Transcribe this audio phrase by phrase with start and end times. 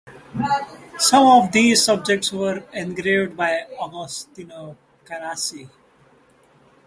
[0.97, 5.69] Some of these subjects were engraved by Agostino Carracci.